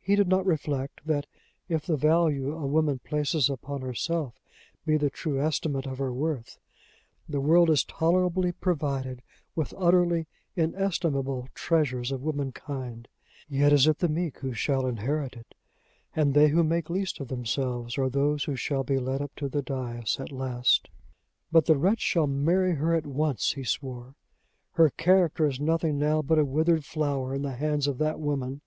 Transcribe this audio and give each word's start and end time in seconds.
He 0.00 0.16
did 0.16 0.26
not 0.26 0.44
reflect 0.44 1.06
that, 1.06 1.28
if 1.68 1.86
the 1.86 1.96
value 1.96 2.56
a 2.56 2.66
woman 2.66 2.98
places 2.98 3.48
upon 3.48 3.82
herself 3.82 4.40
be 4.84 4.96
the 4.96 5.10
true 5.10 5.40
estimate 5.40 5.86
of 5.86 5.98
her 5.98 6.12
worth, 6.12 6.58
the 7.28 7.40
world 7.40 7.70
is 7.70 7.84
tolerably 7.84 8.50
provided 8.50 9.22
with 9.54 9.72
utterly 9.78 10.26
inestimable 10.56 11.46
treasures 11.54 12.10
of 12.10 12.20
womankind; 12.24 13.06
yet 13.48 13.72
is 13.72 13.86
it 13.86 14.00
the 14.00 14.08
meek 14.08 14.38
who 14.38 14.54
shall 14.54 14.88
inherit 14.88 15.36
it; 15.36 15.54
and 16.16 16.34
they 16.34 16.48
who 16.48 16.64
make 16.64 16.90
least 16.90 17.20
of 17.20 17.28
themselves 17.28 17.96
are 17.96 18.08
those 18.10 18.42
who 18.42 18.56
shall 18.56 18.82
be 18.82 18.98
led 18.98 19.22
up 19.22 19.30
to 19.36 19.48
the 19.48 19.62
dais 19.62 20.18
at 20.18 20.32
last. 20.32 20.88
"But 21.52 21.66
the 21.66 21.76
wretch 21.78 22.00
shall 22.00 22.26
marry 22.26 22.72
her 22.74 22.92
at 22.92 23.06
once!" 23.06 23.52
he 23.52 23.62
swore. 23.62 24.16
"Her 24.72 24.90
character 24.90 25.46
is 25.46 25.60
nothing 25.60 25.96
now 25.96 26.22
but 26.22 26.40
a 26.40 26.44
withered 26.44 26.84
flower 26.84 27.32
in 27.32 27.42
the 27.42 27.54
hands 27.54 27.86
of 27.86 27.98
that 27.98 28.18
woman. 28.18 28.60